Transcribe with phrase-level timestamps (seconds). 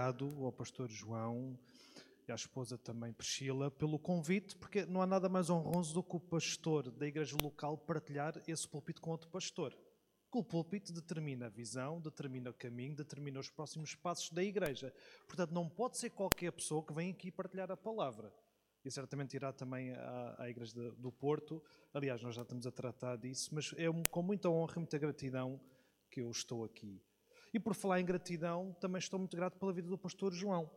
[0.00, 1.58] Obrigado ao pastor João
[2.26, 6.16] e à esposa também Priscila pelo convite, porque não há nada mais honroso do que
[6.16, 9.76] o pastor da igreja local partilhar esse púlpito com outro pastor.
[10.32, 14.90] Que o púlpito determina a visão, determina o caminho, determina os próximos passos da igreja.
[15.26, 18.32] Portanto, não pode ser qualquer pessoa que vem aqui partilhar a palavra.
[18.82, 21.62] E certamente irá também à, à Igreja do Porto.
[21.92, 25.60] Aliás, nós já estamos a tratar disso, mas é com muita honra e muita gratidão
[26.10, 27.02] que eu estou aqui.
[27.52, 30.70] E por falar em gratidão, também estou muito grato pela vida do pastor João.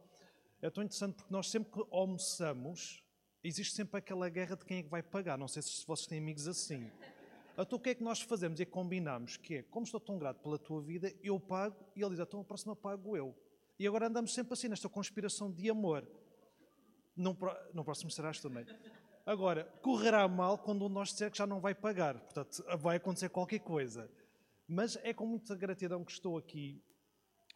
[0.62, 3.04] É tão interessante porque nós sempre que almoçamos,
[3.44, 5.38] existe sempre aquela guerra de quem é que vai pagar.
[5.38, 6.90] Não sei se vocês têm amigos assim.
[7.58, 8.60] Então o que é que nós fazemos?
[8.60, 12.12] É combinamos que é, como estou tão grato pela tua vida, eu pago, e ele
[12.12, 13.36] diz, então a próxima pago eu.
[13.78, 16.08] E agora andamos sempre assim, nesta conspiração de amor.
[17.16, 17.38] No,
[17.74, 18.66] no próximo serás também.
[19.26, 22.20] Agora, correrá mal quando um nós disser que já não vai pagar.
[22.20, 24.10] Portanto, vai acontecer qualquer coisa.
[24.68, 26.82] Mas é com muita gratidão que estou aqui,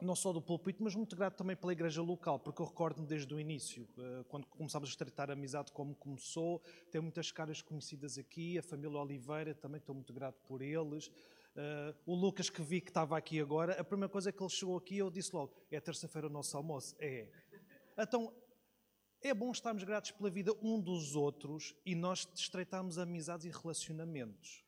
[0.02, 3.34] não só do púlpito, mas muito grato também pela igreja local, porque eu recordo-me desde
[3.34, 8.18] o início, eh, quando começámos a estreitar a amizade como começou, tem muitas caras conhecidas
[8.18, 11.08] aqui, a família Oliveira, também estou muito grato por eles.
[11.58, 14.78] Uh, o Lucas que vi que estava aqui agora, a primeira coisa que ele chegou
[14.78, 16.96] aqui, eu disse logo, é terça-feira o nosso almoço?
[17.00, 17.32] É.
[17.98, 18.32] Então,
[19.24, 24.67] é bom estarmos gratos pela vida um dos outros e nós estreitarmos amizades e relacionamentos.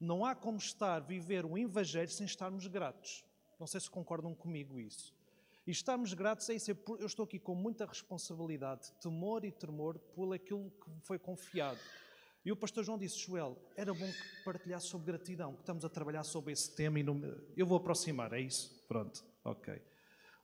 [0.00, 3.22] Não há como estar, viver o Evangelho sem estarmos gratos.
[3.58, 5.14] Não sei se concordam comigo isso.
[5.66, 6.70] E estarmos gratos é isso.
[6.70, 11.78] Eu estou aqui com muita responsabilidade, temor e tremor por aquilo que foi confiado.
[12.42, 15.90] E o pastor João disse, Joel, era bom que partilhasse sobre gratidão, que estamos a
[15.90, 17.20] trabalhar sobre esse tema e não...
[17.54, 18.82] eu vou aproximar, é isso?
[18.88, 19.82] Pronto, ok.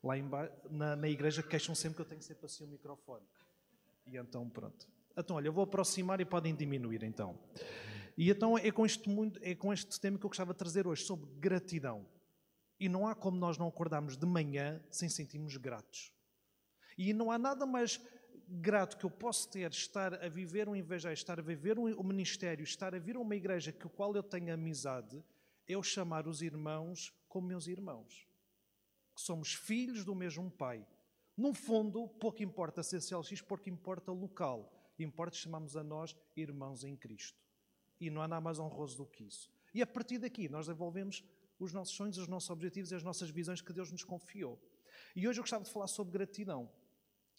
[0.04, 3.24] Lá embaixo, na, na igreja queixam sempre que eu tenho sempre assim o microfone.
[4.06, 4.86] E então, pronto.
[5.16, 7.38] Então, olha, eu vou aproximar e podem diminuir então.
[8.16, 9.10] E então é com, este,
[9.42, 12.06] é com este tema que eu gostava de trazer hoje, sobre gratidão.
[12.80, 16.12] E não há como nós não acordarmos de manhã sem sentirmos gratos.
[16.96, 18.00] E não há nada mais
[18.48, 22.62] grato que eu posso ter estar a viver um evangelho, estar a viver um, ministério,
[22.62, 25.22] estar a vir a uma igreja com a qual eu tenho amizade,
[25.68, 28.26] é eu chamar os irmãos como meus irmãos.
[29.14, 30.86] Que somos filhos do mesmo pai.
[31.36, 34.72] No fundo, pouco importa ser CLX, pouco importa local.
[34.98, 37.45] Importa chamarmos a nós irmãos em Cristo.
[38.00, 39.50] E não há nada mais honroso do que isso.
[39.72, 41.24] E a partir daqui nós desenvolvemos
[41.58, 44.60] os nossos sonhos, os nossos objetivos e as nossas visões que Deus nos confiou.
[45.14, 46.70] E hoje eu gostava de falar sobre gratidão.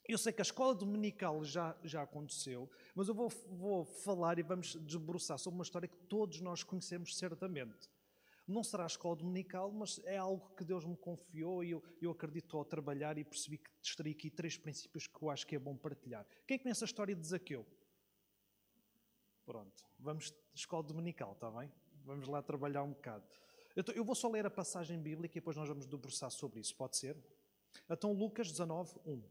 [0.07, 4.43] Eu sei que a escola dominical já, já aconteceu, mas eu vou, vou falar e
[4.43, 7.89] vamos desbruçar sobre uma história que todos nós conhecemos certamente.
[8.47, 12.11] Não será a escola dominical, mas é algo que Deus me confiou e eu, eu
[12.11, 15.59] acredito ao trabalhar e percebi que extraí aqui três princípios que eu acho que é
[15.59, 16.25] bom partilhar.
[16.47, 17.65] Quem conhece a história de Zaqueu?
[19.47, 21.71] Pronto, vamos escola dominical, está bem?
[22.03, 23.25] Vamos lá trabalhar um bocado.
[23.77, 26.75] Então, eu vou só ler a passagem bíblica e depois nós vamos debruçar sobre isso,
[26.75, 27.15] pode ser?
[27.89, 29.23] Então, Lucas 19, 1.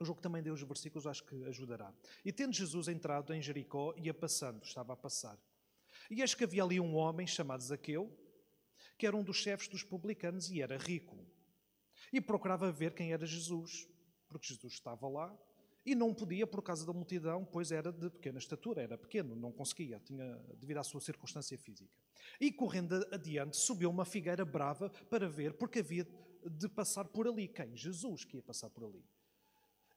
[0.00, 1.92] O jogo também deu os versículos, acho que ajudará.
[2.24, 5.38] E tendo Jesus entrado em Jericó, ia passando, estava a passar.
[6.10, 8.10] E eis que havia ali um homem chamado Zaqueu,
[8.96, 11.18] que era um dos chefes dos publicanos e era rico.
[12.10, 13.86] E procurava ver quem era Jesus,
[14.26, 15.38] porque Jesus estava lá
[15.84, 19.52] e não podia por causa da multidão, pois era de pequena estatura, era pequeno, não
[19.52, 21.90] conseguia, tinha devido à sua circunstância física.
[22.40, 26.06] E correndo adiante, subiu uma figueira brava para ver, porque havia
[26.44, 27.48] de passar por ali.
[27.48, 27.76] Quem?
[27.76, 29.04] Jesus que ia passar por ali.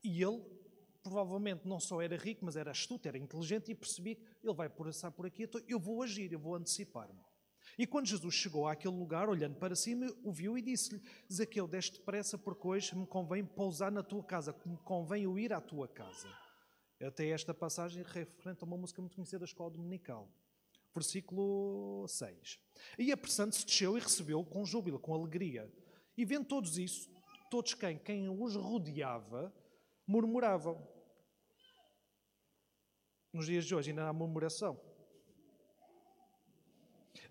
[0.03, 0.41] E ele
[1.03, 4.70] provavelmente não só era rico, mas era astuto, era inteligente e percebi que ele vai
[4.70, 7.20] passar por aqui, então eu vou agir, eu vou antecipar-me.
[7.78, 11.02] E quando Jesus chegou àquele lugar, olhando para cima, o viu e disse-lhe:
[11.32, 15.54] Zaqueu, deste depressa, porque hoje me convém pousar na tua casa, me convém eu ir
[15.54, 16.28] à tua casa.
[17.02, 20.30] Até esta passagem referente a uma música muito conhecida da escola dominical.
[20.94, 22.59] Versículo 6.
[23.00, 25.72] E apressando-se, desceu e recebeu com júbilo, com alegria.
[26.18, 27.09] E vendo todos isso,
[27.50, 27.97] todos quem?
[27.97, 29.52] Quem os rodeava,
[30.06, 30.88] murmuravam.
[33.34, 34.91] Nos dias de hoje ainda há murmuração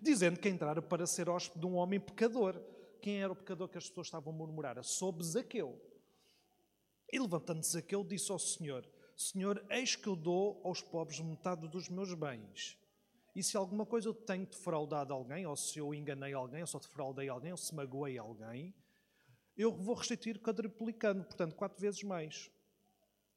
[0.01, 2.59] dizendo que entrara para ser hóspede de um homem pecador.
[3.01, 4.83] Quem era o pecador que as pessoas estavam a murmurar?
[4.83, 5.79] Sob Zaqueu.
[7.11, 11.87] E levantando-se Zaqueu, disse ao Senhor: Senhor, eis que eu dou aos pobres metade dos
[11.87, 12.77] meus bens.
[13.35, 16.79] E se alguma coisa eu tenho defraudado alguém, ou se eu enganei alguém, ou só
[16.79, 18.73] defraudei alguém, ou se magoei alguém,
[19.55, 22.49] eu vou restituir quadruplicando, portanto, quatro vezes mais.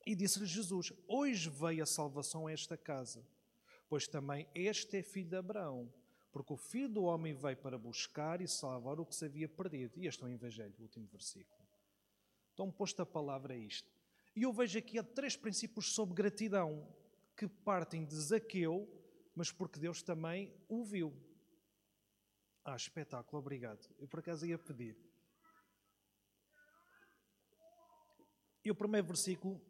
[0.07, 3.25] E disse-lhe Jesus: Hoje veio a salvação a esta casa,
[3.89, 5.93] pois também este é filho de Abraão
[6.35, 9.93] porque o Filho do Homem veio para buscar e salvar o que se havia perdido.
[9.97, 11.65] E este é o Evangelho, o último versículo.
[12.53, 13.89] Então, posto a palavra é isto.
[14.35, 16.93] E eu vejo aqui há três princípios sobre gratidão
[17.37, 18.85] que partem de Zaqueu,
[19.33, 21.15] mas porque Deus também o viu.
[22.65, 23.89] Ah, espetáculo, obrigado.
[23.97, 24.99] Eu por acaso ia pedir.
[28.65, 29.61] E o primeiro versículo,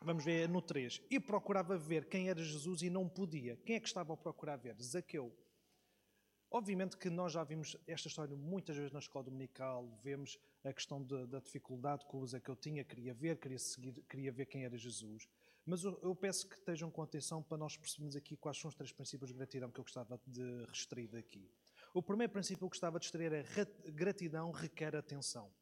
[0.00, 1.02] vamos ver, é no 3.
[1.10, 3.58] E procurava ver quem era Jesus e não podia.
[3.66, 4.80] Quem é que estava a procurar ver?
[4.80, 5.30] Zaqueu.
[6.50, 11.02] Obviamente que nós já vimos esta história muitas vezes na escola dominical, vemos a questão
[11.02, 14.76] de, da dificuldade que o Zaqueu tinha, queria ver, queria seguir, queria ver quem era
[14.76, 15.28] Jesus.
[15.64, 18.74] Mas eu, eu peço que estejam com atenção para nós percebermos aqui quais são os
[18.74, 21.50] três princípios de gratidão que eu gostava de restringir aqui.
[21.92, 23.44] O primeiro princípio que eu gostava de extrair é
[23.90, 25.52] gratidão requer atenção.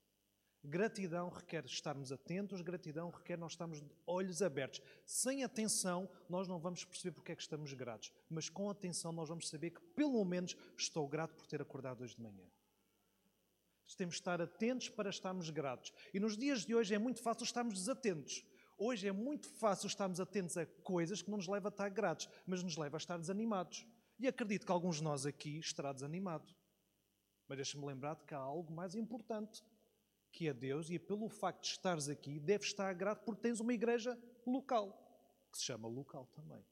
[0.66, 4.80] Gratidão requer estarmos atentos, gratidão requer nós estarmos de olhos abertos.
[5.04, 9.28] Sem atenção, nós não vamos perceber porque é que estamos gratos, mas com atenção nós
[9.28, 12.46] vamos saber que pelo menos estou grato por ter acordado hoje de manhã.
[13.98, 15.92] Temos de estar atentos para estarmos gratos.
[16.14, 18.42] E nos dias de hoje é muito fácil estarmos desatentos.
[18.78, 22.28] Hoje é muito fácil estarmos atentos a coisas que não nos levam a estar gratos,
[22.46, 23.86] mas nos leva a estar desanimados.
[24.18, 26.52] E acredito que alguns de nós aqui estará desanimado.
[27.46, 29.62] Mas deixa-me lembrar de que há algo mais importante,
[30.34, 33.72] que é Deus, e pelo facto de estares aqui, deves estar grato porque tens uma
[33.72, 34.92] igreja local,
[35.52, 36.66] que se chama local também.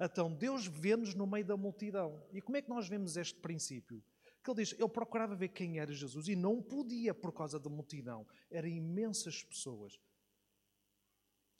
[0.00, 2.20] Então, Deus vê-nos no meio da multidão.
[2.32, 4.02] E como é que nós vemos este princípio?
[4.42, 7.70] Que ele diz, ele procurava ver quem era Jesus e não podia por causa da
[7.70, 8.26] multidão.
[8.50, 9.96] Eram imensas pessoas.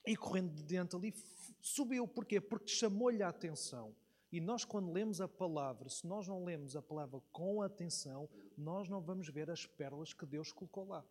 [0.04, 1.14] E correndo de dentro ali,
[1.60, 2.08] subiu.
[2.08, 2.40] Porquê?
[2.40, 3.94] Porque chamou-lhe a atenção.
[4.34, 8.28] E nós, quando lemos a palavra, se nós não lemos a palavra com atenção,
[8.58, 11.04] nós não vamos ver as pérolas que Deus colocou lá.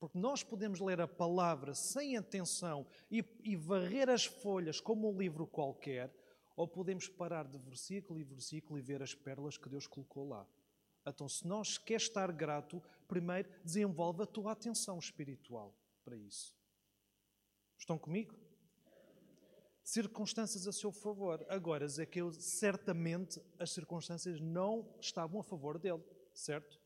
[0.00, 5.18] Porque nós podemos ler a palavra sem atenção e, e varrer as folhas como um
[5.18, 6.10] livro qualquer,
[6.56, 10.48] ou podemos parar de versículo em versículo e ver as pérolas que Deus colocou lá.
[11.06, 16.56] Então, se nós quer estar grato, primeiro desenvolve a tua atenção espiritual para isso.
[17.76, 18.45] Estão comigo?
[19.86, 21.46] Circunstâncias a seu favor.
[21.48, 26.02] Agora, Zaqueu, certamente as circunstâncias não estavam a favor dele,
[26.34, 26.80] certo?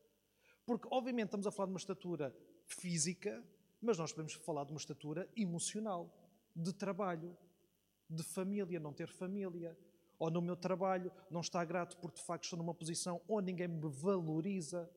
[0.67, 2.31] Porque, obviamente, estamos a falar de uma estatura
[2.67, 3.43] física,
[3.81, 6.15] mas nós podemos falar de uma estatura emocional,
[6.55, 7.35] de trabalho,
[8.07, 9.75] de família, não ter família.
[10.19, 13.67] Ou no meu trabalho, não estar grato porque de facto estou numa posição onde ninguém
[13.67, 14.87] me valoriza.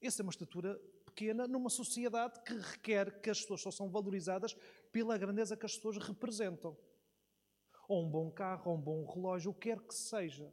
[0.00, 4.56] Essa é uma estatura pequena numa sociedade que requer que as pessoas só são valorizadas
[4.90, 6.74] pela grandeza que as pessoas representam
[7.88, 10.52] ou um bom carro, ou um bom relógio, o que quer que seja.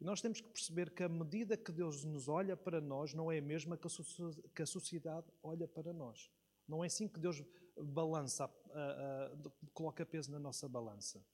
[0.00, 3.32] E nós temos que perceber que a medida que Deus nos olha para nós não
[3.32, 6.30] é a mesma que a sociedade olha para nós.
[6.68, 7.42] Não é assim que Deus
[7.76, 8.50] balança,
[9.72, 11.24] coloca peso na nossa balança.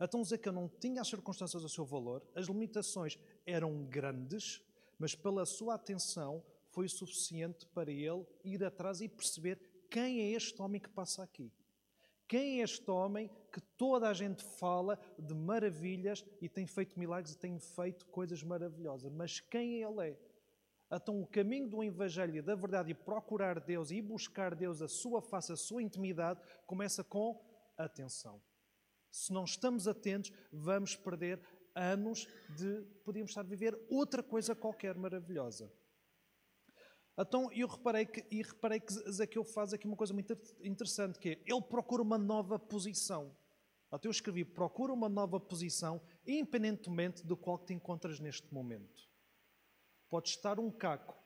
[0.00, 4.62] Então Zeca não tinha as circunstâncias a seu valor, as limitações eram grandes,
[4.96, 9.58] mas pela sua atenção foi suficiente para ele ir atrás e perceber
[9.90, 11.52] quem é este homem que passa aqui.
[12.28, 17.32] Quem é este homem que toda a gente fala de maravilhas e tem feito milagres
[17.34, 19.10] e tem feito coisas maravilhosas?
[19.10, 20.18] Mas quem ele é?
[20.92, 25.20] Então, o caminho do Evangelho da verdade e procurar Deus e buscar Deus, a sua
[25.22, 27.42] face, a sua intimidade, começa com
[27.76, 28.42] atenção.
[29.10, 31.40] Se não estamos atentos, vamos perder
[31.74, 32.26] anos
[32.56, 35.72] de podíamos estar a viver outra coisa qualquer maravilhosa.
[37.18, 41.30] Então eu reparei que, e reparei que Zaqueu faz aqui uma coisa muito interessante, que
[41.30, 43.34] é, ele procura uma nova posição.
[43.88, 49.08] Então eu escrevi, procura uma nova posição, independentemente do qual te encontras neste momento.
[50.08, 51.16] Pode estar um caco,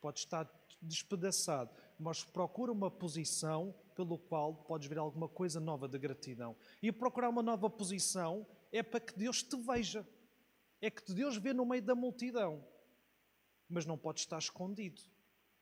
[0.00, 5.98] pode estar despedaçado, mas procura uma posição pelo qual podes ver alguma coisa nova de
[5.98, 6.56] gratidão.
[6.80, 10.06] E procurar uma nova posição é para que Deus te veja.
[10.80, 12.64] É que Deus vê no meio da multidão.
[13.68, 15.02] Mas não pode estar escondido.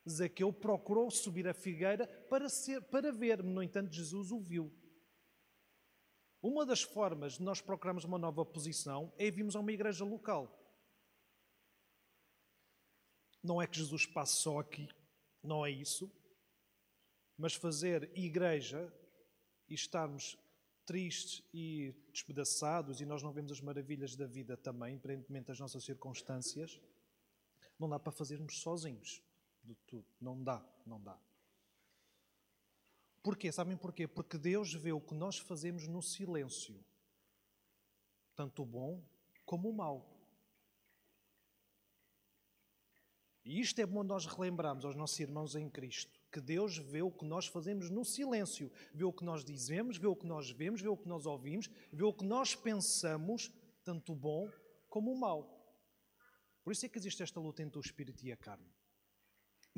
[0.08, 4.72] Zaqueu procurou subir a figueira para, ser, para ver, no entanto, Jesus o viu.
[6.40, 10.62] Uma das formas de nós procurarmos uma nova posição é virmos a uma igreja local.
[13.42, 14.88] Não é que Jesus passe só aqui,
[15.42, 16.10] não é isso.
[17.36, 18.92] Mas fazer igreja
[19.68, 20.38] e estarmos
[20.84, 25.84] tristes e despedaçados e nós não vemos as maravilhas da vida também, independentemente das nossas
[25.84, 26.80] circunstâncias,
[27.78, 29.20] não dá para fazermos sozinhos
[29.66, 30.06] de tudo.
[30.20, 31.18] Não dá, não dá.
[33.22, 33.50] Porquê?
[33.50, 34.06] Sabem porquê?
[34.06, 36.78] Porque Deus vê o que nós fazemos no silêncio,
[38.36, 39.04] tanto o bom
[39.44, 40.16] como o mau.
[43.44, 47.10] E isto é bom nós relembrarmos aos nossos irmãos em Cristo, que Deus vê o
[47.10, 50.80] que nós fazemos no silêncio, vê o que nós dizemos, vê o que nós vemos,
[50.80, 53.52] vê o que nós ouvimos, vê o que nós pensamos,
[53.84, 54.50] tanto o bom
[54.88, 55.56] como o mau.
[56.64, 58.75] Por isso é que existe esta luta entre o espírito e a carne.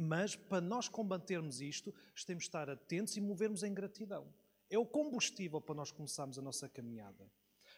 [0.00, 1.92] Mas para nós combatermos isto,
[2.24, 4.32] temos de estar atentos e movermos em gratidão.
[4.70, 7.28] É o combustível para nós começarmos a nossa caminhada.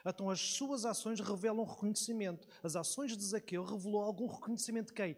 [0.04, 2.46] Então as suas ações revelam reconhecimento.
[2.62, 5.16] As ações de Zaqueu revelou algum reconhecimento de quem?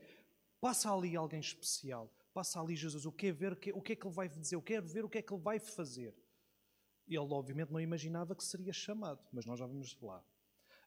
[0.61, 2.09] Passa ali alguém especial.
[2.33, 3.05] Passa ali Jesus.
[3.05, 3.55] O que é ver?
[3.75, 4.55] O que, é que ele vai dizer?
[4.55, 6.15] Eu quero ver o que é que ele vai fazer.
[7.09, 10.25] Ele, obviamente, não imaginava que seria chamado, mas nós já vamos lá.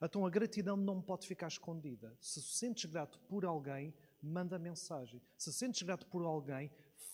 [0.01, 2.15] Então a gratidão não pode ficar escondida.
[2.21, 3.93] Se sentes grato por alguém,
[4.25, 5.21] manda mensagem.
[5.37, 6.71] Se sentes grato por alguém,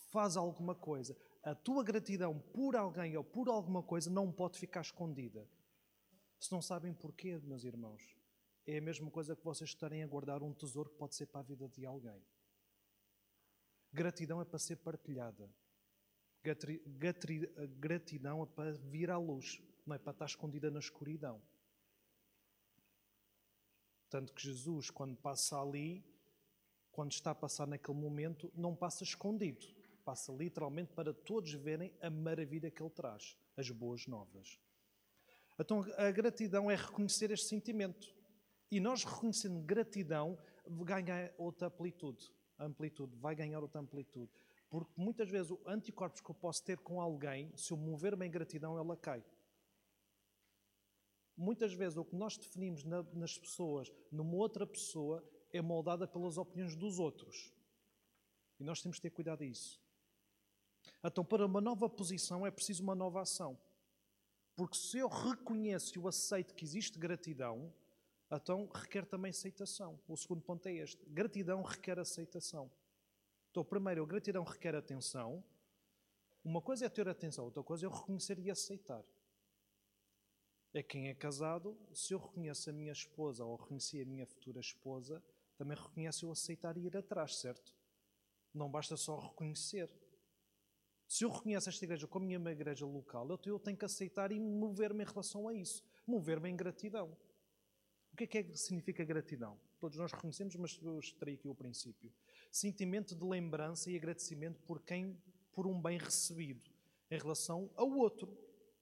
[0.09, 1.15] faz alguma coisa.
[1.43, 5.47] A tua gratidão por alguém ou por alguma coisa não pode ficar escondida.
[6.39, 8.01] Se não sabem porquê, meus irmãos,
[8.65, 11.41] é a mesma coisa que vocês estarem a guardar um tesouro que pode ser para
[11.41, 12.23] a vida de alguém.
[13.91, 15.49] Gratidão é para ser partilhada.
[17.77, 21.41] Gratidão é para vir à luz, não é para estar escondida na escuridão.
[24.09, 26.03] Tanto que Jesus, quando passa ali,
[26.91, 29.65] quando está a passar naquele momento, não passa escondido.
[30.03, 34.59] Passa literalmente para todos verem a maravilha que ele traz, as boas novas.
[35.59, 38.13] Então a gratidão é reconhecer este sentimento.
[38.69, 42.31] E nós reconhecendo gratidão, ganha outra amplitude.
[42.57, 44.31] Amplitude vai ganhar outra amplitude.
[44.69, 48.31] Porque muitas vezes o anticorpos que eu posso ter com alguém, se eu mover-me em
[48.31, 49.23] gratidão, ela cai.
[51.35, 56.37] Muitas vezes o que nós definimos na, nas pessoas, numa outra pessoa, é moldada pelas
[56.37, 57.53] opiniões dos outros.
[58.59, 59.81] E nós temos que ter cuidado a isso.
[61.03, 63.57] Então, para uma nova posição é preciso uma nova ação.
[64.55, 67.73] Porque se eu reconheço e aceito que existe gratidão,
[68.31, 69.99] então requer também aceitação.
[70.07, 72.71] O segundo ponto é este: gratidão requer aceitação.
[73.49, 75.43] Então, primeiro, gratidão requer atenção.
[76.43, 79.03] Uma coisa é ter atenção, outra coisa é eu reconhecer e aceitar.
[80.73, 84.59] É quem é casado, se eu reconheço a minha esposa ou reconheci a minha futura
[84.59, 85.21] esposa,
[85.61, 87.77] também reconheço eu aceitar e ir atrás, certo?
[88.51, 89.93] Não basta só reconhecer.
[91.07, 95.03] Se eu reconheço esta igreja como minha igreja local, eu tenho que aceitar e mover-me
[95.03, 95.83] em relação a isso.
[96.07, 97.15] Mover-me em gratidão.
[98.11, 99.55] O que é que, é que significa gratidão?
[99.79, 102.11] Todos nós reconhecemos, mas eu extraí aqui o princípio.
[102.51, 105.15] Sentimento de lembrança e agradecimento por quem,
[105.53, 106.71] por um bem recebido,
[107.11, 108.35] em relação ao outro.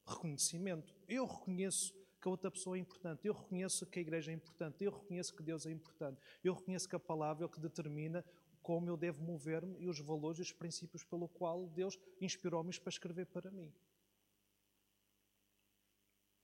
[0.05, 0.95] Reconhecimento.
[1.09, 3.25] Eu reconheço que a outra pessoa é importante.
[3.25, 4.83] Eu reconheço que a igreja é importante.
[4.83, 6.19] Eu reconheço que Deus é importante.
[6.43, 8.25] Eu reconheço que a palavra é o que determina
[8.61, 12.89] como eu devo mover-me e os valores e os princípios pelo qual Deus inspirou-me para
[12.89, 13.73] escrever para mim.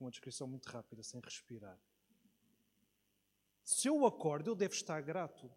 [0.00, 1.78] Uma descrição muito rápida, sem respirar.
[3.62, 5.50] Se eu acordo, eu devo estar grato.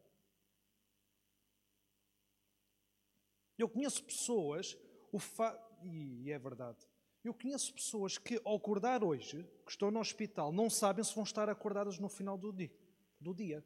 [3.58, 4.78] Eu conheço pessoas,
[5.12, 5.58] o fa...
[5.84, 6.88] e é verdade,
[7.24, 11.24] eu conheço pessoas que, ao acordar hoje, que estão no hospital, não sabem se vão
[11.24, 12.72] estar acordadas no final do dia.
[13.20, 13.64] Do dia.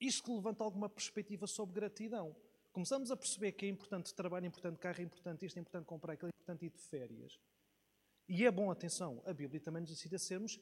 [0.00, 2.34] Isto levanta alguma perspectiva sobre gratidão.
[2.72, 5.84] Começamos a perceber que é importante trabalho, é importante carro, é importante isto, é importante
[5.84, 7.38] comprar aquilo, é importante ir de férias.
[8.28, 10.58] E é bom, atenção, a Bíblia também nos ensina a sermos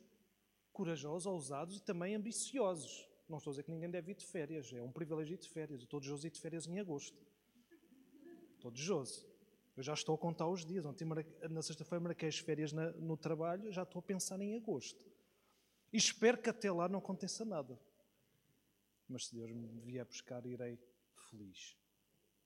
[0.73, 3.09] corajosos, ousados e também ambiciosos.
[3.29, 5.49] Não estou a dizer que ninguém deve ir de férias, é um privilégio ir de
[5.49, 5.81] férias.
[5.81, 7.17] Eu estou desejoso de ir de férias em agosto.
[8.57, 9.32] Estou desejoso.
[9.77, 10.85] Eu já estou a contar os dias.
[10.85, 11.07] Ontem,
[11.51, 15.03] na sexta-feira, marquei as férias no trabalho, já estou a pensar em agosto.
[15.93, 17.79] E espero que até lá não aconteça nada.
[19.09, 20.79] Mas se Deus me vier buscar, irei
[21.31, 21.77] feliz.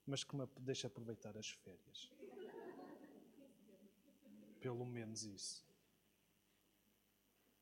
[0.07, 2.11] Mas que me deixe aproveitar as férias.
[4.61, 5.67] Pelo menos isso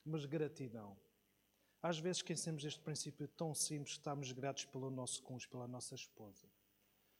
[0.04, 0.96] mas gratidão.
[1.82, 6.46] Às vezes esquecemos este princípio tão simples, estamos gratos pelo nosso cônjuge, pela nossa esposa.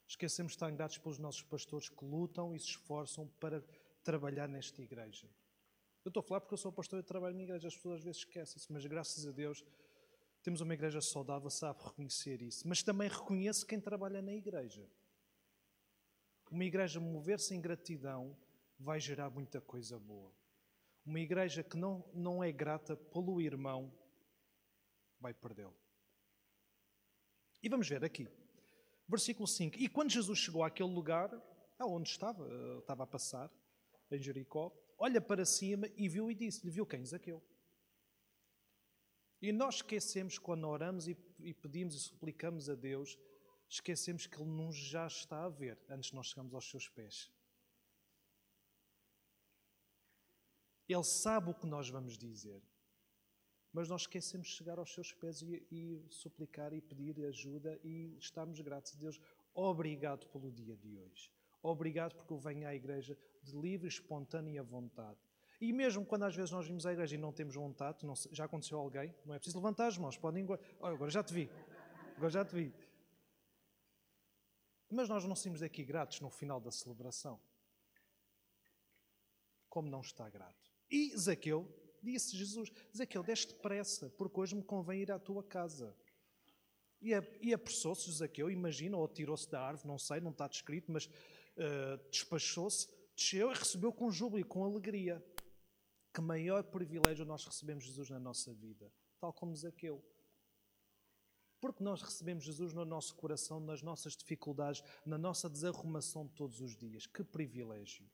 [0.06, 3.62] Esquecemos de estar gratos pelos nossos pastores que lutam e se esforçam para
[4.02, 5.28] trabalhar nesta igreja.
[6.04, 8.04] Eu estou a falar porque eu sou pastor e trabalho na igreja, as pessoas às
[8.04, 9.64] vezes esquecem-se, mas graças a Deus
[10.42, 12.68] temos uma igreja saudável, sabe reconhecer isso.
[12.68, 14.86] Mas também reconhece quem trabalha na igreja.
[16.50, 18.36] Uma igreja mover-se em gratidão
[18.78, 20.30] vai gerar muita coisa boa.
[21.06, 23.90] Uma igreja que não, não é grata pelo irmão
[25.18, 25.74] vai perdê-lo.
[27.62, 28.28] E vamos ver aqui,
[29.08, 29.76] versículo 5.
[29.78, 31.30] E quando Jesus chegou àquele lugar,
[31.78, 33.50] aonde estava, eh, estava a passar,
[34.10, 37.04] em Jericó, olha para cima e viu e disse-lhe: Viu quem?
[37.04, 37.42] Zaqueu.
[39.40, 43.18] E nós esquecemos, quando oramos e, e pedimos e suplicamos a Deus,
[43.68, 47.30] esquecemos que Ele nos já está a ver antes de nós chegarmos aos seus pés.
[50.88, 52.62] Ele sabe o que nós vamos dizer.
[53.74, 58.16] Mas nós esquecemos de chegar aos seus pés e, e suplicar e pedir ajuda e
[58.20, 59.20] estamos gratos a Deus.
[59.52, 61.28] Obrigado pelo dia de hoje.
[61.60, 65.18] Obrigado porque eu venho à igreja de livre, espontânea vontade.
[65.60, 68.44] E mesmo quando às vezes nós vimos à igreja e não temos vontade, não, já
[68.44, 70.46] aconteceu alguém, não é preciso levantar as mãos, podem.
[70.78, 71.50] Oh, agora já te vi.
[72.16, 72.72] Agora já te vi.
[74.88, 77.40] Mas nós não saímos daqui gratos no final da celebração.
[79.68, 80.72] Como não está grato?
[80.88, 81.68] E Zaqueu
[82.04, 85.96] Disse Jesus: Zaqueu, deste depressa, porque hoje me convém ir à tua casa.
[87.00, 91.06] E, e apressou-se Zaqueu, imagina, ou tirou-se da árvore, não sei, não está descrito, mas
[91.06, 95.24] uh, despachou-se, desceu e recebeu com júbilo e com alegria.
[96.12, 100.04] Que maior privilégio nós recebemos Jesus na nossa vida, tal como Zaqueu.
[101.58, 106.60] Porque nós recebemos Jesus no nosso coração, nas nossas dificuldades, na nossa desarrumação de todos
[106.60, 107.06] os dias.
[107.06, 108.06] Que privilégio!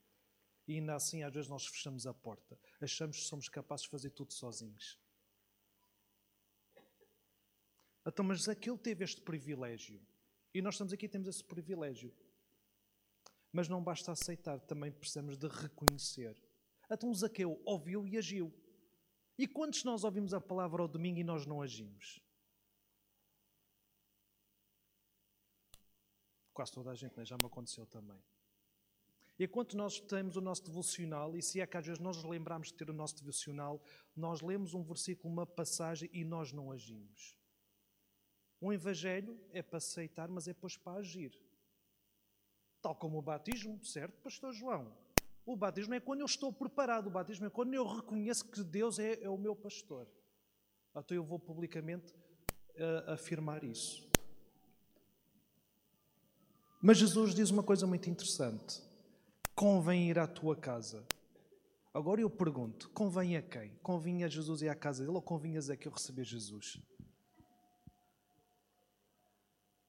[0.71, 2.57] E ainda assim, às vezes, nós fechamos a porta.
[2.81, 4.97] Achamos que somos capazes de fazer tudo sozinhos.
[8.07, 10.01] Então, mas Zaqueu teve este privilégio.
[10.55, 12.15] E nós estamos aqui temos esse privilégio.
[13.53, 16.41] Mas não basta aceitar, também precisamos de reconhecer.
[16.89, 18.55] Então Zaqueu ouviu e agiu.
[19.37, 22.23] E quantos nós ouvimos a palavra ao domingo e nós não agimos?
[26.55, 27.25] Quase toda a gente, né?
[27.25, 28.23] já me aconteceu também.
[29.41, 32.69] E enquanto nós temos o nosso devocional, e se é que às vezes nós lembramos
[32.69, 33.83] de ter o nosso devocional,
[34.15, 37.35] nós lemos um versículo, uma passagem e nós não agimos.
[38.61, 41.33] O Evangelho é para aceitar, mas é depois para agir.
[42.83, 44.95] Tal como o batismo, certo, Pastor João?
[45.47, 48.99] O batismo é quando eu estou preparado, o batismo é quando eu reconheço que Deus
[48.99, 50.07] é, é o meu pastor.
[50.95, 54.07] Então eu vou publicamente uh, afirmar isso.
[56.83, 58.90] Mas Jesus diz uma coisa muito interessante:
[59.61, 61.07] convém ir à tua casa.
[61.93, 63.77] Agora eu pergunto: convém a quem?
[63.83, 66.81] Convinha a Jesus ir à casa dele ou convinha a que eu receber Jesus?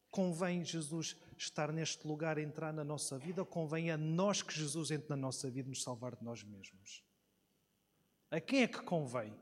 [0.09, 4.91] Convém Jesus estar neste lugar, entrar na nossa vida, ou convém a nós que Jesus
[4.91, 7.01] entre na nossa vida e nos salvar de nós mesmos?
[8.29, 9.33] A quem é que convém?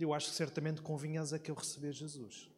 [0.00, 2.57] Eu acho que certamente convinhas a que eu receber Jesus.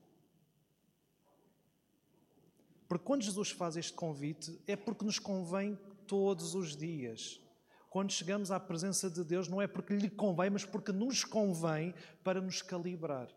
[2.91, 7.41] Porque quando Jesus faz este convite, é porque nos convém todos os dias.
[7.89, 11.95] Quando chegamos à presença de Deus, não é porque lhe convém, mas porque nos convém
[12.25, 13.29] para nos calibrar.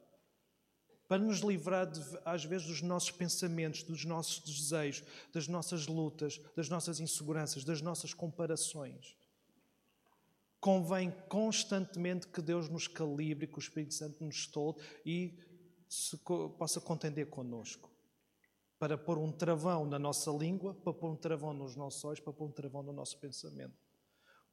[1.08, 6.42] Para nos livrar, de, às vezes, dos nossos pensamentos, dos nossos desejos, das nossas lutas,
[6.56, 9.16] das nossas inseguranças, das nossas comparações
[10.60, 15.38] convém constantemente que Deus nos calibre, que o Espírito Santo nos estole e
[15.89, 16.18] se,
[16.58, 17.92] possa contender connosco.
[18.84, 22.34] Para pôr um travão na nossa língua, para pôr um travão nos nossos olhos, para
[22.34, 23.78] pôr um travão no nosso pensamento.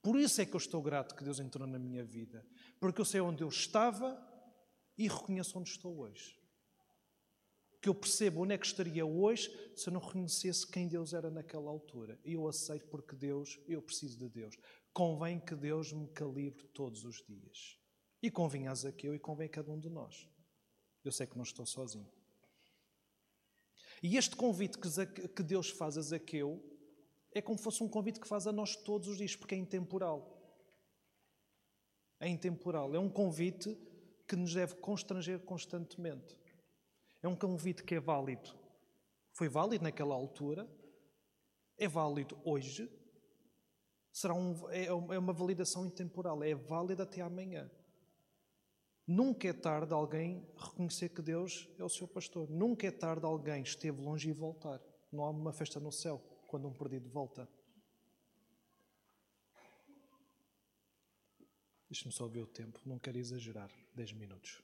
[0.00, 2.46] Por isso é que eu estou grato que Deus entrou na minha vida.
[2.78, 4.16] Porque eu sei onde eu estava
[4.96, 6.38] e reconheço onde estou hoje.
[7.82, 11.28] Que eu percebo onde é que estaria hoje se eu não reconhecesse quem Deus era
[11.28, 12.16] naquela altura.
[12.24, 14.54] E eu aceito porque Deus, eu preciso de Deus
[14.92, 17.76] convém que Deus me calibre todos os dias.
[18.22, 20.28] E convém a Zaqueu e convém a cada um de nós.
[21.04, 22.19] Eu sei que não estou sozinho.
[24.02, 26.62] E este convite que Deus faz a Zaqueu
[27.32, 29.58] é como se fosse um convite que faz a nós todos os dias, porque é
[29.58, 30.36] intemporal.
[32.18, 32.94] É intemporal.
[32.94, 33.76] É um convite
[34.26, 36.36] que nos deve constranger constantemente.
[37.22, 38.58] É um convite que é válido.
[39.32, 40.68] Foi válido naquela altura,
[41.78, 42.90] é válido hoje
[44.12, 47.70] Será um, é, é uma validação intemporal, é válida até amanhã.
[49.12, 52.48] Nunca é tarde alguém reconhecer que Deus é o seu pastor.
[52.48, 54.80] Nunca é tarde alguém esteve longe e voltar.
[55.10, 57.48] Não há uma festa no céu quando um perdido volta.
[61.88, 63.68] Deixa-me só ver o tempo, não quero exagerar.
[63.96, 64.62] 10 minutos.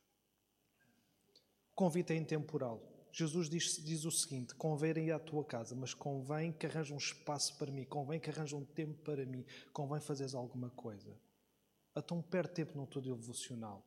[1.75, 2.81] Convite é intemporal.
[3.11, 6.99] Jesus diz, diz o seguinte: convém ir à tua casa, mas convém que arranjes um
[6.99, 11.21] espaço para mim, convém que arranjes um tempo para mim, convém fazeres alguma coisa.
[11.97, 13.85] Então perde tempo no teu devocional.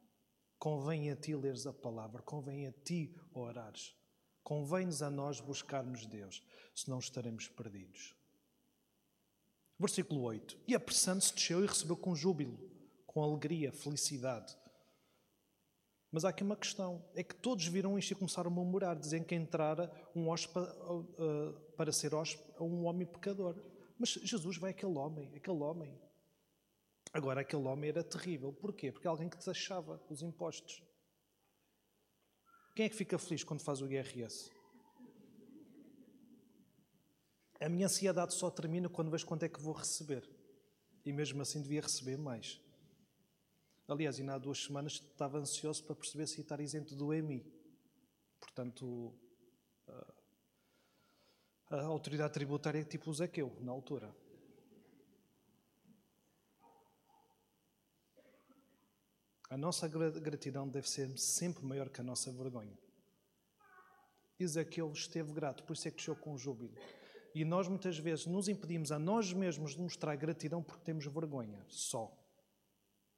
[0.60, 3.96] Convém a ti leres a palavra, convém a ti orares.
[4.44, 6.44] Convém-nos a nós buscarmos Deus,
[6.76, 8.16] senão estaremos perdidos.
[9.80, 10.60] Versículo 8.
[10.68, 12.60] E apressando-se desceu e recebeu com júbilo,
[13.08, 14.60] com alegria, felicidade
[16.12, 19.26] mas há aqui uma questão: é que todos viram isto e começaram a murmurar, dizendo
[19.26, 23.56] que entrara um hóspede uh, uh, para ser hóspede a um homem pecador.
[23.98, 26.00] Mas Jesus vai aquele homem, aquele homem.
[27.12, 28.54] Agora, aquele homem era terrível.
[28.54, 28.92] Porquê?
[28.92, 30.84] Porque é alguém que desachava os impostos.
[32.76, 34.52] Quem é que fica feliz quando faz o IRS?
[37.60, 40.30] A minha ansiedade só termina quando vejo quanto é que vou receber.
[41.04, 42.62] E mesmo assim devia receber mais.
[43.88, 47.44] Aliás, ainda há duas semanas estava ansioso para perceber se ia estar isento do EMI.
[48.40, 49.14] Portanto,
[51.70, 54.16] a autoridade tributária é tipo o Zequeu, na altura.
[59.50, 62.78] A nossa gratidão deve ser sempre maior que a nossa vergonha.
[64.40, 66.74] Ezequiel esteve grato, por isso é que desceu com júbilo.
[67.34, 71.66] E nós muitas vezes nos impedimos a nós mesmos de mostrar gratidão porque temos vergonha,
[71.68, 72.16] só.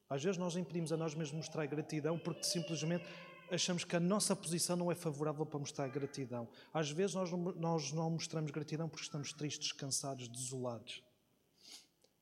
[0.09, 3.05] Às vezes nós impedimos a nós mesmos de mostrar gratidão porque simplesmente
[3.49, 6.49] achamos que a nossa posição não é favorável para mostrar gratidão.
[6.73, 11.03] Às vezes nós nós não mostramos gratidão porque estamos tristes, cansados, desolados.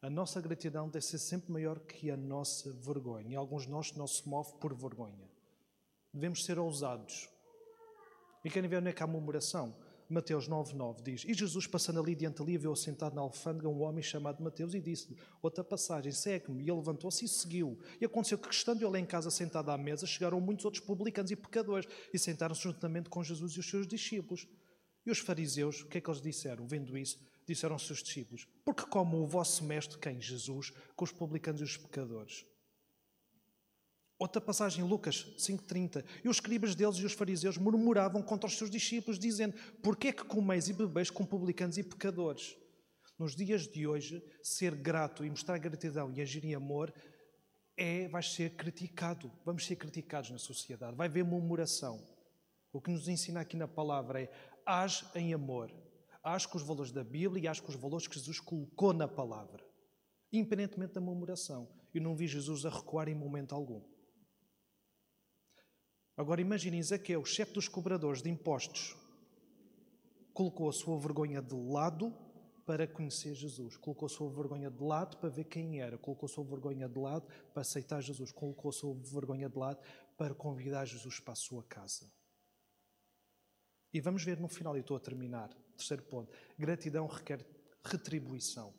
[0.01, 3.33] A nossa gratidão deve ser sempre maior que a nossa vergonha.
[3.33, 5.29] E alguns de nós não se movem por vergonha.
[6.13, 7.29] Devemos ser ousados.
[8.43, 9.75] E querem ver onde é que há murmuração?
[10.09, 14.01] Mateus 9,9 diz: E Jesus, passando ali diante ali, viu sentado na alfândega um homem
[14.01, 16.63] chamado Mateus e disse-lhe: Outra passagem, segue-me.
[16.63, 17.77] E ele levantou-se e seguiu.
[18.01, 21.35] E aconteceu que, estando ele em casa sentado à mesa, chegaram muitos outros publicanos e
[21.35, 24.47] pecadores e sentaram-se juntamente com Jesus e os seus discípulos.
[25.05, 26.65] E os fariseus, o que é que eles disseram?
[26.65, 30.21] Vendo isso, disseram seus discípulos: Porque como o vosso mestre, quem?
[30.21, 32.45] Jesus, com os publicanos e os pecadores?
[34.17, 36.03] Outra passagem, Lucas 5,30.
[36.23, 40.13] E os escribas deles e os fariseus murmuravam contra os seus discípulos, dizendo: Porquê é
[40.13, 42.57] que comeis e bebeis com publicanos e pecadores?
[43.17, 46.93] Nos dias de hoje, ser grato e mostrar gratidão e agir em amor
[47.75, 49.31] é, vai ser criticado.
[49.45, 50.95] Vamos ser criticados na sociedade.
[50.95, 52.05] Vai haver murmuração.
[52.73, 54.31] O que nos ensina aqui na palavra é:
[54.65, 55.71] age em amor.
[56.29, 59.07] Age com os valores da Bíblia e age com os valores que Jesus colocou na
[59.07, 59.65] palavra.
[60.31, 61.67] Independentemente da murmuração.
[61.91, 63.81] Eu não vi Jesus a recuar em momento algum.
[66.15, 68.95] Agora imaginem Zaqueu, chefe dos cobradores de impostos,
[70.31, 72.13] colocou a sua vergonha de lado
[72.63, 76.29] para conhecer Jesus, colocou a sua vergonha de lado para ver quem era, colocou a
[76.29, 79.79] sua vergonha de lado para aceitar Jesus, colocou a sua vergonha de lado
[80.15, 82.11] para convidar Jesus para a sua casa.
[83.91, 87.45] E vamos ver no final, e estou a terminar, terceiro ponto: gratidão requer
[87.83, 88.73] retribuição.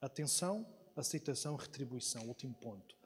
[0.00, 0.66] Atenção,
[0.96, 2.26] aceitação, retribuição.
[2.26, 2.96] Último ponto.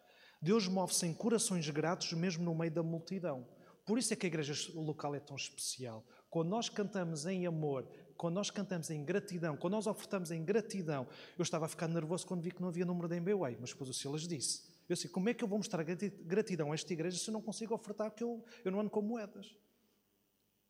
[0.40, 3.46] Deus move-se em corações gratos mesmo no meio da multidão.
[3.84, 6.04] Por isso é que a igreja local é tão especial.
[6.30, 7.86] Quando nós cantamos em amor,
[8.16, 12.26] quando nós cantamos em gratidão, quando nós ofertamos em gratidão, eu estava a ficar nervoso
[12.26, 14.62] quando vi que não havia número de MBWay, mas depois o Silas disse.
[14.88, 17.42] Eu disse, como é que eu vou mostrar gratidão a esta igreja se eu não
[17.42, 19.56] consigo ofertar que eu, eu não ando com moedas?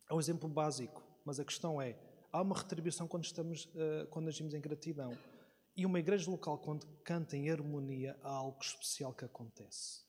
[0.08, 1.96] É um exemplo básico, mas a questão é,
[2.32, 5.16] há uma retribuição quando, estamos, uh, quando agimos em gratidão.
[5.76, 10.04] E uma igreja local, quando canta em harmonia, há algo especial que acontece.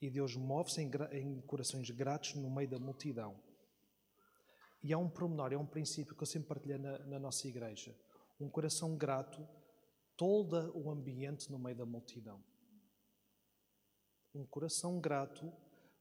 [0.00, 3.38] E Deus move-se em, em, corações gratos no meio da multidão.
[4.82, 7.94] E há um promenor, é um princípio que eu sempre partilhei na, na nossa igreja.
[8.40, 9.46] Um coração grato
[10.16, 12.42] tolda o ambiente no meio da multidão.
[14.34, 15.52] Um coração grato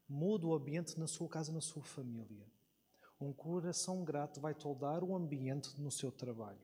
[0.07, 2.47] muda o ambiente na sua casa, na sua família.
[3.19, 6.61] Um coração grato vai toldar o ambiente no seu trabalho.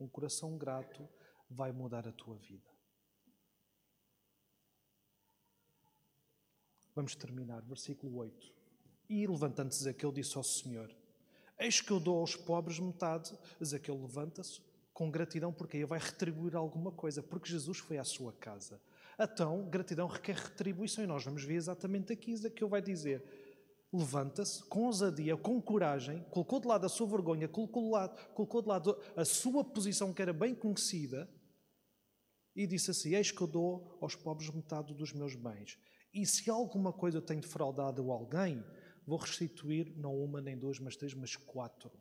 [0.00, 1.08] Um coração grato
[1.48, 2.68] vai mudar a tua vida.
[6.94, 8.52] Vamos terminar, versículo 8.
[9.08, 10.90] E levantando-se Zaqueu disse ao Senhor:
[11.58, 13.38] Eis que eu dou aos pobres metade.
[13.62, 14.60] Zaqueu levanta-se
[14.92, 18.80] com gratidão, porque aí vai retribuir alguma coisa, porque Jesus foi à sua casa.
[19.18, 22.34] Então, gratidão requer retribuição, e nós vamos ver exatamente aqui.
[22.34, 23.22] Zaqueu vai dizer:
[23.92, 28.62] levanta-se com ousadia, com coragem, colocou de lado a sua vergonha, colocou de lado, colocou
[28.62, 31.28] de lado a sua posição que era bem conhecida,
[32.56, 35.78] e disse assim: Eis que eu dou aos pobres metade dos meus bens.
[36.12, 38.64] E se alguma coisa eu tenho defraudado a alguém,
[39.06, 41.92] vou restituir não uma, nem duas, mas três, mas quatro.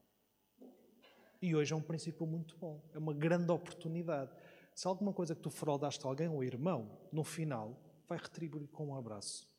[1.42, 4.32] E hoje é um princípio muito bom, é uma grande oportunidade.
[4.74, 8.88] Se alguma coisa que tu fraudaste a alguém, ou irmão, no final, vai retribuir com
[8.88, 9.55] um abraço.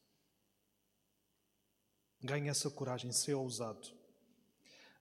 [2.22, 3.88] Ganhe essa coragem, ser ousado.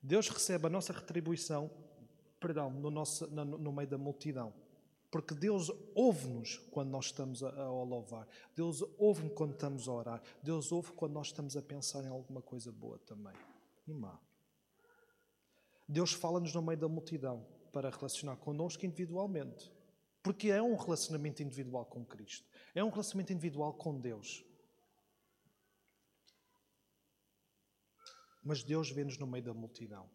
[0.02, 1.72] Deus recebe a nossa retribuição,
[2.40, 4.54] perdão, no, nosso, no, no meio da multidão.
[5.10, 8.28] Porque Deus ouve-nos quando nós estamos a, a louvar.
[8.56, 10.22] Deus ouve-nos quando estamos a orar.
[10.44, 13.34] Deus ouve quando nós estamos a pensar em alguma coisa boa também.
[13.88, 14.20] E má.
[15.88, 19.72] Deus fala-nos no meio da multidão para relacionar connosco individualmente.
[20.22, 22.48] Porque é um relacionamento individual com Cristo.
[22.74, 24.44] É um relacionamento individual com Deus.
[28.46, 30.08] Mas Deus vê-nos no meio da multidão.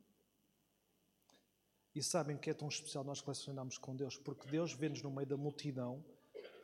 [1.93, 4.16] E sabem que é tão especial nós relacionarmos com Deus?
[4.16, 6.05] Porque Deus vê-nos no meio da multidão,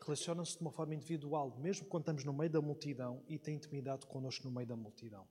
[0.01, 4.07] relaciona-se de uma forma individual, mesmo quando estamos no meio da multidão e tem intimidade
[4.07, 5.27] connosco no meio da multidão.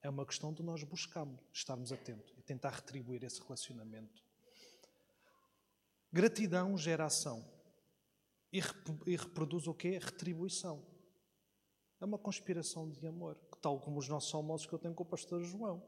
[0.00, 4.22] É uma questão de nós buscarmos, estarmos atentos e tentar retribuir esse relacionamento.
[6.12, 7.44] Gratidão gera ação
[8.52, 8.60] e,
[9.16, 9.98] reproduz o quê?
[10.00, 10.80] Retribuição.
[12.00, 15.06] É uma conspiração de amor, tal como os nossos almoços que eu tenho com o
[15.06, 15.82] pastor João.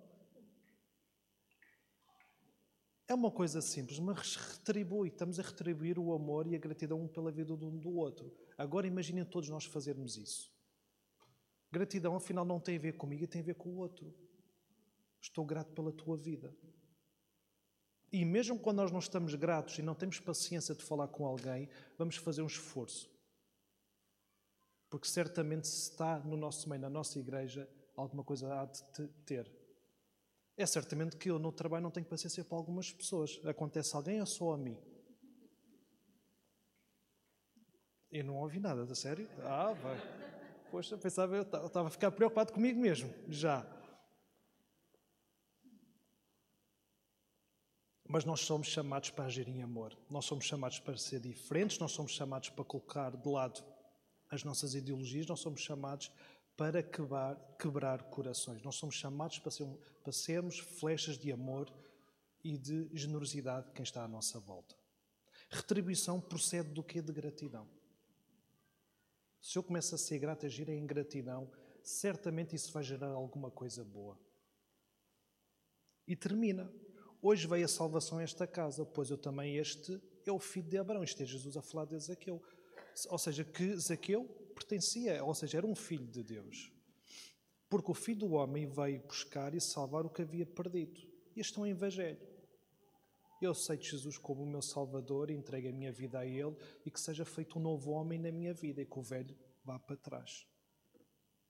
[3.06, 5.08] É uma coisa simples, mas retribui.
[5.08, 8.30] Estamos a retribuir o amor e a gratidão um pela vida de um do outro.
[8.56, 10.52] Agora imaginem todos nós fazermos isso.
[11.70, 14.14] Gratidão, afinal, não tem a ver comigo, tem a ver com o outro.
[15.20, 16.54] Estou grato pela tua vida.
[18.12, 21.68] E mesmo quando nós não estamos gratos e não temos paciência de falar com alguém,
[21.96, 23.10] vamos fazer um esforço.
[24.90, 29.50] Porque certamente se está no nosso meio, na nossa igreja, alguma coisa há de ter.
[30.56, 33.40] É certamente que eu no trabalho não tenho paciência para algumas pessoas.
[33.44, 34.76] Acontece a alguém ou só a mim?
[38.10, 39.28] Eu não ouvi nada, da sério?
[39.44, 39.96] Ah, vai.
[40.70, 43.66] Poxa, pensava, eu estava a ficar preocupado comigo mesmo, já.
[48.08, 49.96] Mas nós somos chamados para agir em amor.
[50.08, 53.62] Nós somos chamados para ser diferentes, nós somos chamados para colocar de lado
[54.30, 56.10] as nossas ideologias, nós somos chamados
[56.56, 58.62] para quebrar, quebrar corações.
[58.62, 59.66] Nós somos chamados para, ser,
[60.02, 61.72] para sermos flechas de amor
[62.42, 64.74] e de generosidade de quem está à nossa volta.
[65.50, 67.00] Retribuição procede do que?
[67.00, 67.66] De gratidão.
[69.40, 71.50] Se eu começo a ser grato, a agir em gratidão,
[71.82, 74.18] certamente isso vai gerar alguma coisa boa.
[76.06, 76.70] E termina.
[77.20, 80.78] Hoje veio a salvação a esta casa, pois eu também este é o filho de
[80.78, 81.02] Abraão.
[81.02, 82.42] Isto é Jesus a falar de Zaqueu.
[83.10, 86.72] Ou seja, que Zaqueu pertencia, ou seja, era um filho de Deus.
[87.68, 91.00] Porque o filho do homem veio buscar e salvar o que havia perdido.
[91.36, 92.26] Este é um evangelho.
[93.40, 97.00] Eu aceito Jesus como o meu Salvador, entrego a minha vida a Ele e que
[97.00, 100.46] seja feito um novo homem na minha vida e que o velho vá para trás.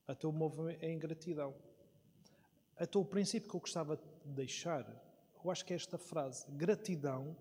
[0.07, 1.55] Até o movo é ingratidão.
[2.77, 4.85] Até o princípio que eu gostava de deixar,
[5.43, 7.37] eu acho que é esta frase: gratidão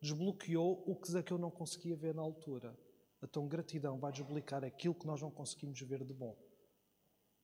[0.00, 2.76] desbloqueou o que eu não conseguia ver na altura.
[3.22, 6.36] Então, gratidão vai desbloquear aquilo que nós não conseguimos ver de bom.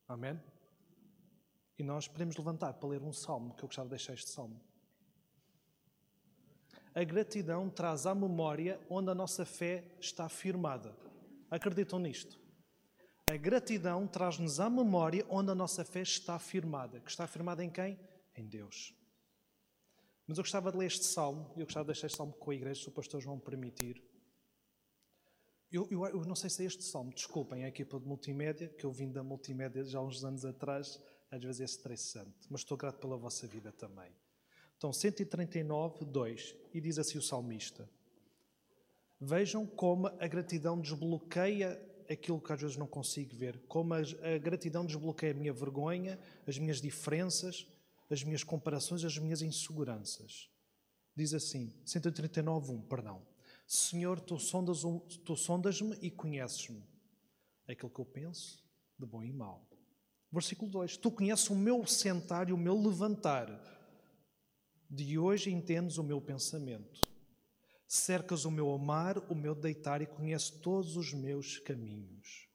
[0.07, 0.41] Amém?
[1.79, 4.61] E nós podemos levantar para ler um salmo, que eu gostava de deixar este salmo
[6.99, 10.97] a gratidão traz à memória onde a nossa fé está firmada.
[11.49, 12.41] Acreditam nisto?
[13.31, 16.99] A gratidão traz-nos à memória onde a nossa fé está firmada.
[16.99, 17.97] Que está firmada em quem?
[18.35, 18.93] Em Deus.
[20.27, 22.51] Mas eu gostava de ler este salmo, e eu gostava de deixar este salmo com
[22.51, 24.03] a igreja, se os pastores vão permitir.
[25.71, 28.85] Eu, eu, eu, não sei se é este salmo, desculpem a equipa de multimédia, que
[28.85, 30.99] eu vim da multimédia já há uns anos atrás,
[31.31, 34.11] às vezes é estressante, mas estou grato pela vossa vida também.
[34.79, 37.89] Então, 139, 2, e diz assim o salmista:
[39.21, 41.79] Vejam como a gratidão desbloqueia
[42.09, 46.19] aquilo que às vezes não consigo ver, como a, a gratidão desbloqueia a minha vergonha,
[46.47, 47.67] as minhas diferenças,
[48.09, 50.49] as minhas comparações, as minhas inseguranças.
[51.15, 53.28] Diz assim, 139, 1, perdão.
[53.69, 56.83] Senhor, tu sondas-me tu sondas e conheces-me.
[57.69, 58.65] Aquilo que eu penso,
[58.99, 59.69] de bom e mau.
[60.33, 60.97] Versículo 2.
[60.97, 63.47] Tu conheces o meu sentar e o meu levantar
[64.89, 67.03] de hoje entendes o meu pensamento.
[67.87, 72.49] Cercas o meu amar, o meu deitar e conheces todos os meus caminhos.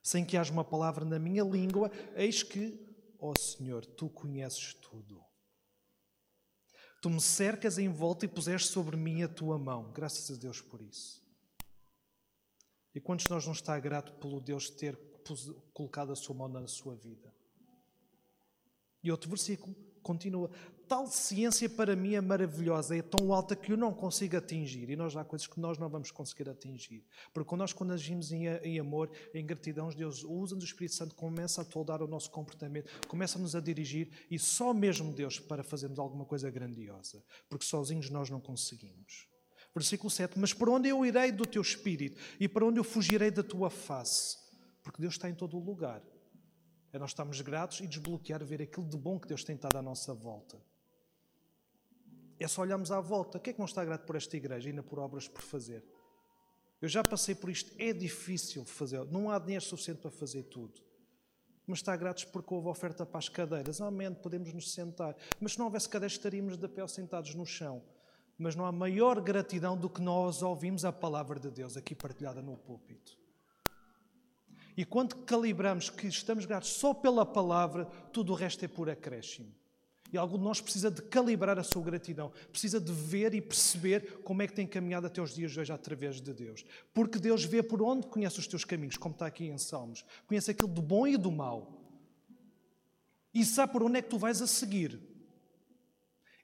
[0.00, 2.78] Sem que haja uma palavra na minha língua, eis que,
[3.18, 5.20] ó oh Senhor, tu conheces tudo.
[7.06, 9.92] Tu me cercas em volta e puseste sobre mim a tua mão.
[9.92, 11.22] Graças a Deus por isso.
[12.92, 14.98] E quantos nós não está grato pelo Deus ter
[15.72, 17.32] colocado a sua mão na sua vida?
[19.04, 19.72] E outro versículo
[20.06, 20.48] continua
[20.88, 24.88] tal ciência para mim é maravilhosa, é tão alta que eu não consigo atingir.
[24.88, 27.04] E nós há coisas que nós não vamos conseguir atingir.
[27.34, 31.62] Porque nós, quando agimos em, em amor, em gratidão, Deus usa-nos o Espírito Santo, começa
[31.62, 36.24] a toldar o nosso comportamento, começa-nos a dirigir e só mesmo Deus para fazermos alguma
[36.24, 37.22] coisa grandiosa.
[37.48, 39.28] Porque sozinhos nós não conseguimos.
[39.74, 43.30] Versículo 7: Mas para onde eu irei do teu espírito e para onde eu fugirei
[43.30, 44.36] da tua face?
[44.82, 46.00] Porque Deus está em todo o lugar.
[46.96, 49.82] É nós estarmos gratos e desbloquear, ver aquilo de bom que Deus tem estado à
[49.82, 50.58] nossa volta.
[52.40, 53.36] É só olharmos à volta.
[53.36, 55.84] O que é que não está grato por esta igreja, ainda por obras por fazer?
[56.80, 60.80] Eu já passei por isto, é difícil fazer, não há dinheiro suficiente para fazer tudo.
[61.66, 63.78] Mas está gratos porque houve oferta para as cadeiras.
[63.82, 65.14] Amém, podemos nos sentar.
[65.38, 67.82] Mas se não houvesse cadeiras, estaríamos de pé ou sentados no chão.
[68.38, 72.40] Mas não há maior gratidão do que nós ouvimos a palavra de Deus aqui partilhada
[72.40, 73.25] no púlpito.
[74.76, 79.52] E quando calibramos que estamos gratos só pela palavra, tudo o resto é por acréscimo.
[80.12, 84.20] E algum de nós precisa de calibrar a sua gratidão, precisa de ver e perceber
[84.22, 86.64] como é que tem caminhado até os dias de hoje através de Deus.
[86.94, 90.04] Porque Deus vê por onde conhece os teus caminhos, como está aqui em Salmos.
[90.26, 91.82] Conhece aquilo do bom e do mau.
[93.34, 95.00] E sabe por onde é que tu vais a seguir.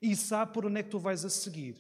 [0.01, 1.77] E sabe por onde é que tu vais a seguir.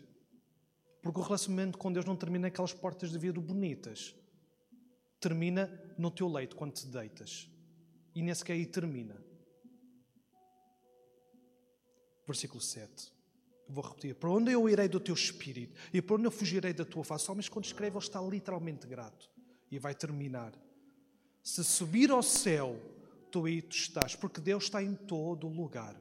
[1.02, 4.14] Porque o relacionamento com Deus não termina naquelas portas de vidro bonitas.
[5.22, 7.48] Termina no teu leito quando te deitas.
[8.14, 9.32] E nem sequer aí termina
[12.26, 13.12] Versículo 7.
[13.68, 14.14] Vou repetir.
[14.14, 17.30] Para onde eu irei do teu espírito e para onde eu fugirei da tua face?
[17.30, 19.30] Homens, quando escreve, ele está literalmente grato.
[19.70, 20.52] E vai terminar.
[21.42, 22.80] Se subir ao céu,
[23.30, 25.96] tu aí tu estás, porque Deus está em todo lugar.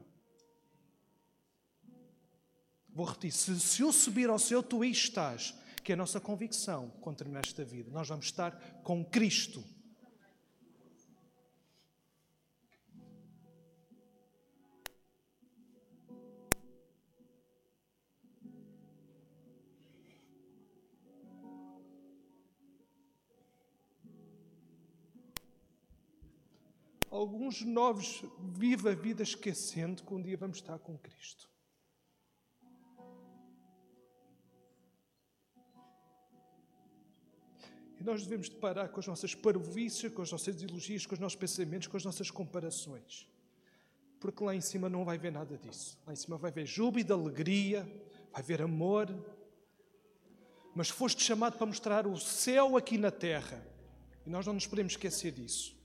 [2.88, 6.20] Vou repetir: se, se eu subir ao céu, tu aí estás, que é a nossa
[6.20, 7.90] convicção quando terminar esta vida.
[7.90, 9.62] Nós vamos estar com Cristo.
[27.22, 31.51] alguns novos vivem a vida esquecendo que um dia vamos estar com Cristo.
[38.02, 41.36] E nós devemos parar com as nossas parvoíces, com as nossas ideologias, com os nossos
[41.36, 43.28] pensamentos, com as nossas comparações.
[44.18, 45.96] Porque lá em cima não vai ver nada disso.
[46.04, 47.88] Lá em cima vai ver júbilo, alegria,
[48.32, 49.08] vai ver amor.
[50.74, 53.64] Mas foste chamado para mostrar o céu aqui na terra.
[54.26, 55.80] E nós não nos podemos esquecer disso.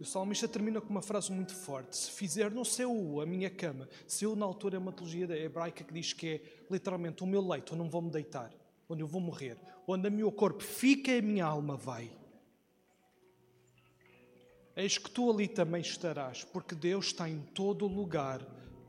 [0.00, 3.86] O salmista termina com uma frase muito forte: Se fizer no céu a minha cama,
[4.06, 7.46] se eu na altura é uma teologia hebraica que diz que é literalmente o meu
[7.46, 8.50] leito, onde não vou me deitar,
[8.88, 12.10] onde eu vou morrer, onde o meu corpo fica a minha alma vai.
[14.74, 18.40] Eis que tu ali também estarás, porque Deus está em todo lugar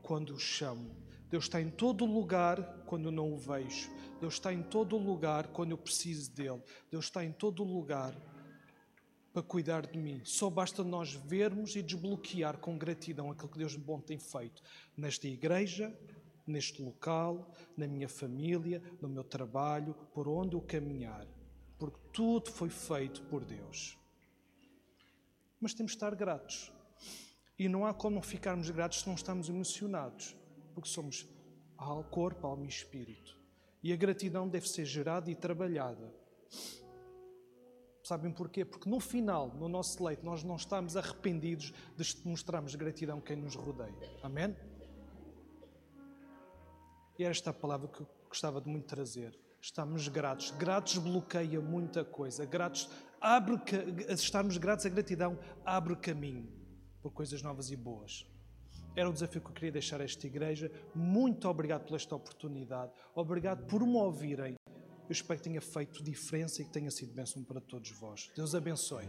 [0.02, 0.96] quando o chamo.
[1.28, 3.90] Deus está em todo lugar quando não o vejo.
[4.18, 6.62] Deus está em todo lugar quando eu preciso dele.
[6.90, 8.14] Deus está em todo lugar
[9.32, 10.20] para cuidar de mim.
[10.24, 14.62] Só basta nós vermos e desbloquear com gratidão aquilo que Deus de bom tem feito
[14.96, 15.96] nesta igreja,
[16.46, 21.26] neste local, na minha família, no meu trabalho, por onde eu caminhar.
[21.78, 23.98] Porque tudo foi feito por Deus.
[25.60, 26.72] Mas temos de estar gratos.
[27.58, 30.36] E não há como não ficarmos gratos se não estamos emocionados,
[30.74, 31.26] porque somos
[32.10, 33.38] corpo, alma e espírito.
[33.82, 36.12] E a gratidão deve ser gerada e trabalhada
[38.12, 38.62] Sabem porquê?
[38.62, 43.36] Porque no final, no nosso leito, nós não estamos arrependidos de mostrarmos gratidão a quem
[43.36, 43.90] nos rodeia.
[44.22, 44.54] Amém?
[47.18, 49.34] E esta é a palavra que eu gostava de muito trazer.
[49.62, 50.50] Estamos gratos.
[50.50, 52.44] Gratos bloqueia muita coisa.
[52.44, 53.58] Gratos abre,
[54.10, 56.52] estarmos gratos à gratidão abre caminho
[57.00, 58.26] por coisas novas e boas.
[58.94, 60.70] Era o desafio que eu queria deixar a esta igreja.
[60.94, 62.92] Muito obrigado por esta oportunidade.
[63.14, 64.54] Obrigado por me ouvirem.
[65.12, 68.30] Eu espero que tenha feito diferença e que tenha sido bênção para todos vós.
[68.34, 69.04] Deus abençoe.